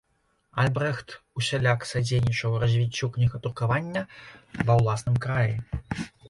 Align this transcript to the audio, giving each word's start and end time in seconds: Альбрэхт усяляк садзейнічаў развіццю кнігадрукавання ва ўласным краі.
Альбрэхт 0.61 1.09
усяляк 1.39 1.85
садзейнічаў 1.89 2.55
развіццю 2.63 3.11
кнігадрукавання 3.19 4.01
ва 4.71 4.79
ўласным 4.81 5.21
краі. 5.29 5.55